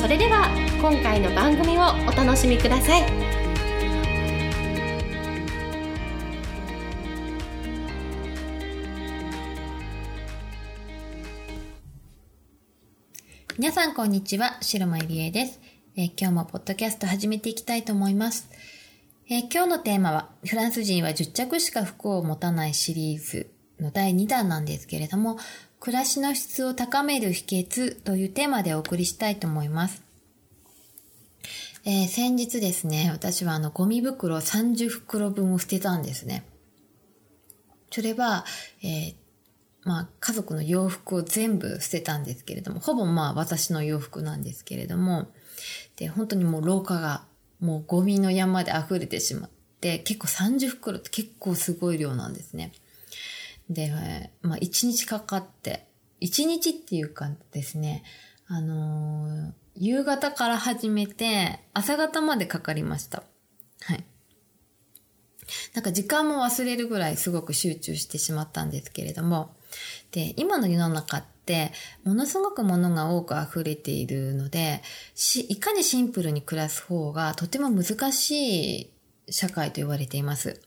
[0.00, 0.48] それでは
[0.80, 3.02] 今回の番組をお楽しみください
[13.58, 15.60] 皆さんこんにちは、白間入江です、
[15.94, 18.48] えー、今日もポッドキャスト始めていきたいと思います。
[19.28, 25.36] えー、今日のテーマは、フランス人は10着しか服を持たないシリーズの第2弾なんですけれども、
[25.80, 30.02] 暮らしの質を高める秘訣というテーマでお送りしたいと思います。
[31.86, 36.44] えー、先日ですね、私はあのゴミ袋30袋分を捨てたんですね。
[37.90, 38.44] それは、
[38.82, 39.14] えー、
[39.84, 45.28] まあ家族の洋服を全部捨てたんですけれども、ほぼまあ私の洋服なんですけれども、
[45.96, 47.24] で、本当にもう廊下が
[47.58, 52.72] もうゴミの山で溢れてしまって、結構30袋って結構すごい量なんですね。
[53.70, 55.86] で、まあ、一日かかって、
[56.18, 58.02] 一日っていうかですね、
[58.46, 63.22] あのー、夕方から始めて、朝方までかかりました。
[63.82, 64.04] はい。
[65.74, 69.54] なんか時間も忘れるぐらいすごく集中してしまったんですけれども、
[70.10, 71.72] で、今の世の中って、
[72.04, 74.82] ものすごく物が多く溢れているので、
[75.48, 78.90] いかにシンプルに暮らす方がとても難しい
[79.30, 80.60] 社会と言われています。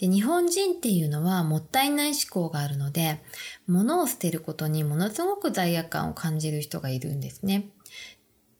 [0.00, 3.20] で、日本人っていうのはもったいない思考があるので、
[3.66, 7.68] 物を捨てることにものすごく罪悪感を感じる人がいるんですね。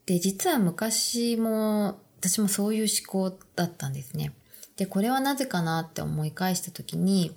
[0.05, 4.34] で、実は昔も、私もそういう思考だったんですね。
[4.76, 7.34] で、これはなぜかなって思い返したときに、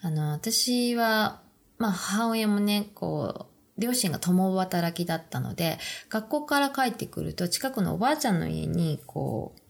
[0.00, 1.42] あの、私は、
[1.78, 9.60] まあ母親もね、こう、両親が共働きだったので、学校から帰ってくると近くのおばあちゃんの家に、こう、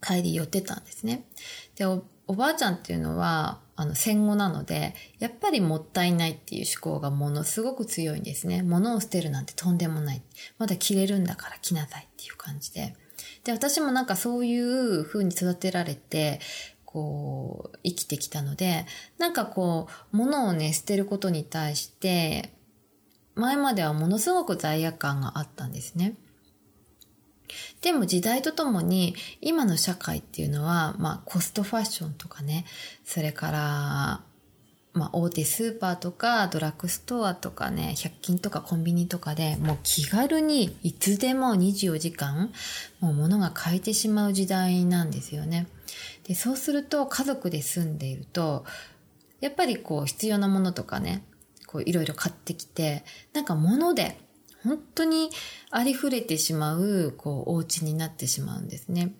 [0.00, 1.26] 帰り寄ってたんですね。
[1.76, 1.84] で、
[2.28, 8.62] おばあちゃんっていうのは、あの、戦後なので、やっぱりもったいないっていう思考がものすごく強いんですね。
[8.62, 10.22] 物を捨てるなんてとんでもない。
[10.58, 12.94] まだ着れるんだから着なさいっていう感じで。
[13.44, 16.40] で、私もなんかそういう風に育てられて、
[16.84, 18.84] こう、生きてきたので、
[19.16, 22.52] なんかこう、物をね、捨てることに対して、
[23.36, 26.14] 前まではものすごく罪悪感があったんですね。
[27.80, 32.64] でも時代とともに今の社会っていうのは、まあコストファッションとかね、
[33.04, 34.20] それから、
[34.94, 42.52] まあ大手スーパーとかドラッグストアとかね、100均とかコンビニとかでもう気軽にいつでも24時間
[43.00, 45.66] もう物が買えてしまう時代なんですよね。
[46.24, 48.64] で、そうすると家族で住んでいると、
[49.40, 51.22] やっぱりこう必要なものとかね、
[51.66, 54.18] こういろいろ買ってきて、なんか物で
[54.64, 55.30] 本当に
[55.70, 59.14] ありふれてしまう、こう、お家になってしまうんですね。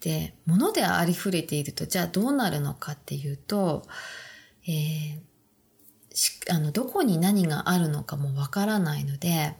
[0.00, 3.82] で、物でありふれていると、じゃあどうなるのかっていうと、
[4.66, 9.56] えー、あの、どこに何があるのかもわからないので、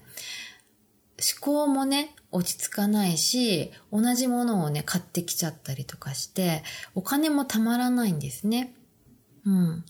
[1.17, 6.63] 思考もね、落ち着かないし、同じものをね、買ってきちゃったりとかして、
[6.95, 8.75] お金もたまらないんですね。
[9.47, 9.85] うん。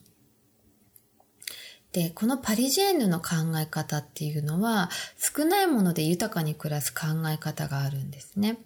[1.95, 8.59] で、このパリジェンヌの考え方っていうのは、少ないもので豊かに暮らす考え方があるんですね。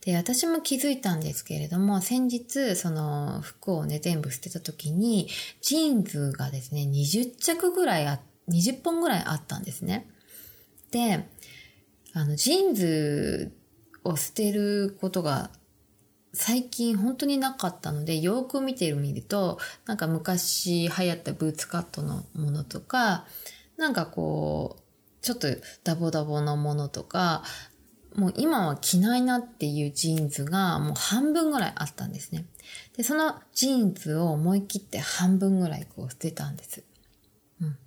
[0.00, 5.28] で、私も気づいたんですけれども、先日、その服をね、全部捨てた時に、
[5.60, 10.10] ジーンズがですね、20着ぐらいあ、20本ぐらいあったんですね。
[10.90, 11.24] で、
[12.12, 13.52] あの、ジーンズ
[14.02, 15.52] を捨てることが
[16.34, 23.26] 最近本当になかったので、よく見てみると、なんか昔流行ったブーツカットのものとか、
[23.76, 24.82] なんかこう、
[25.22, 25.48] ちょっと
[25.84, 27.42] ダボダボのものとか、
[28.16, 32.46] もう今は着ないなっていうジーンズがもう半分ぐらいあったんですね。
[32.96, 36.82] で、そのジーンズを思い切って半分ぐらいこう捨てたんです。
[37.60, 37.78] うん。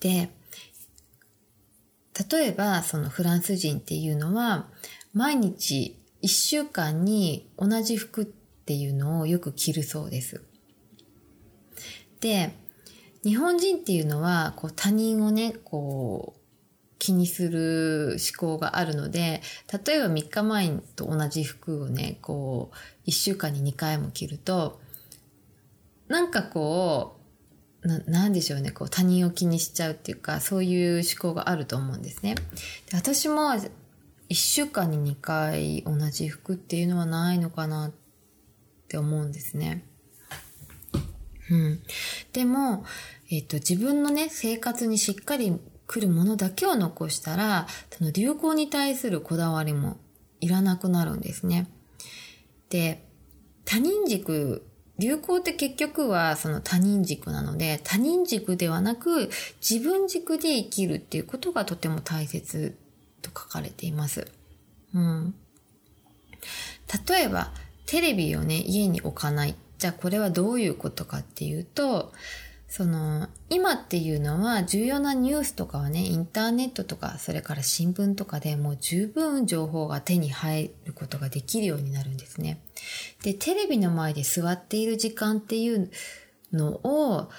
[0.00, 0.30] で、
[2.30, 4.68] 例えばそのフランス人っていうのは
[5.14, 10.40] 毎日一週間に同じ服っていうのをよく着るそうです。
[12.20, 12.54] で、
[13.24, 16.40] 日本人っていうのは、こう他人をね、こう、
[16.98, 19.42] 気にする思考があるので、
[19.86, 24.80] 例えば3日前と同じ服をね、こう、1週間に2回も着ると、
[26.06, 27.18] なんかこ
[27.82, 32.36] う、ななんでしょうね、こう他人を気にしちゃうっていうか、そういう思考があると思うんですね。
[32.36, 32.42] で
[32.96, 33.50] 私も
[34.32, 37.92] 1週間に2回同じ服っていうのはないのかなっ
[38.88, 39.84] て思うんですね。
[41.50, 41.82] うん。
[42.32, 42.86] でも、
[43.30, 49.98] えっと、自分のね、生活にしっかり来るものだけを残したら、その流行に対するこだわりも
[50.40, 51.68] いらなくなるんですね。
[52.70, 53.06] で、
[53.66, 54.66] 他人軸
[54.98, 59.28] 流行って結局はその他人軸なので、他人軸ではなく
[59.60, 62.78] 自分軸で生きるっていうことがとても大切
[63.22, 64.26] と書かれています。
[64.94, 65.34] うん。
[67.08, 67.52] 例えば、
[67.86, 69.54] テレビをね、家に置かない。
[69.78, 72.12] じゃあこれはどういうことかっていうと、
[72.68, 82.62] その、今っていうのは重要なニュースとかはね、インターネットとか、それから新聞とかでもう十分情報が手に入ることができるようになるんですね。
[83.22, 85.90] で、テレビの前で座っている時間っていう
[86.50, 87.30] のを、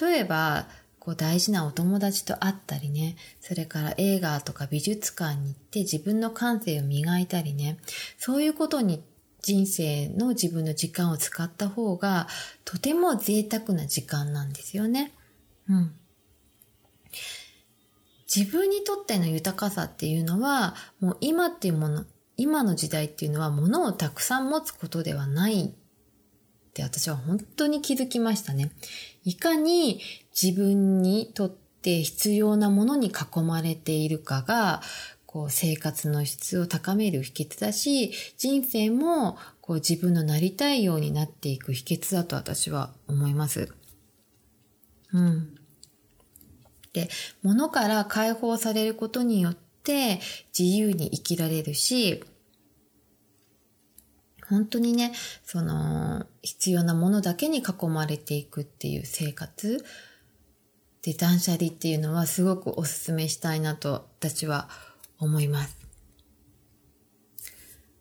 [0.00, 0.66] 例えば、
[1.04, 7.78] こう大事なお友達と会ったりね、それから映画とか美術館に行って自分の感性を磨いたりね、
[8.18, 9.02] そういうことに
[9.40, 12.28] 人生の自分の時間を使った方が
[12.64, 15.12] とても贅沢な時間なんですよね。
[15.68, 15.92] うん。
[18.32, 22.04] 自分にとっての豊かさっていうのは、もう今っていうもの、
[22.36, 25.74] 今の時代っていうのは物をたくさん持つことではない
[26.72, 28.70] って私は本当に気づきましたね。
[29.24, 30.00] いかに
[30.32, 34.80] 自分にとって必要なものに囲まれているかが、
[35.26, 43.74] こう生活の質を高める秘訣だし、人生もこう自分のなりたいようになっていく秘訣だと私は思います。
[45.12, 45.54] うん。
[46.94, 47.10] で、
[47.42, 50.20] 物から解放されることによって
[50.58, 52.24] 自由に生きられるし、
[54.52, 55.12] 本当にね、
[55.44, 59.82] その、必要なものだけに囲まれていくっていう生活
[61.00, 64.68] で断捨離っていうのはすごくお勧めしたいなと私は
[65.18, 65.78] 思います。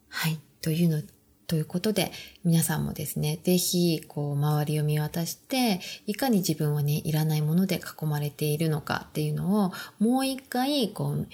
[0.09, 0.42] はい。
[0.62, 1.01] というの、
[1.48, 2.12] ということで、
[2.44, 11.27] 皆さんもですね、ぜひ、こう、周りを見渡して、いかに自分はね、いらないもので囲まれているのかっていうのを、もう一回、こう、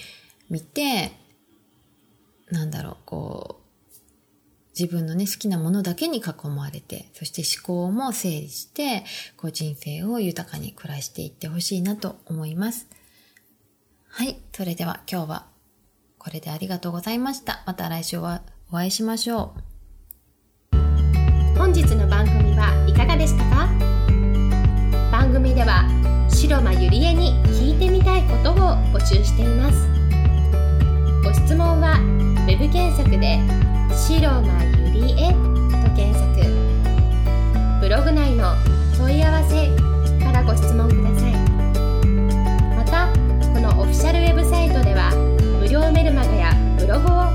[0.51, 1.11] 見て、
[2.51, 3.66] なんだろう、こう、
[4.77, 9.03] 自分のね、好きなものだけに囲まれて、そして思考も整理して、
[9.35, 12.87] こう人生を豊かに暮らしていってほしいなと思います。
[14.09, 14.37] はい。
[14.53, 15.45] それでは今日は
[16.17, 17.63] これでありがとうございました。
[17.65, 18.41] また来週は
[18.71, 19.55] お会いしましょ
[20.73, 20.77] う。
[21.57, 23.67] 本日の番組はいかがでしたか？
[25.11, 25.83] 番組では
[26.29, 28.55] 白間ゆりえに聞いてみたいことを
[28.93, 29.87] 募集しています。
[31.23, 31.99] ご質問は
[32.47, 33.39] web 検索で
[33.97, 36.27] 白間ゆりえと検索。
[37.81, 38.53] ブログ内の
[38.95, 39.75] 問い合わせ
[40.23, 41.33] からご質問ください。
[42.75, 43.07] また
[43.51, 45.11] このオフィシャルウェブサイトでは
[45.59, 47.26] 無料メルマガやブログを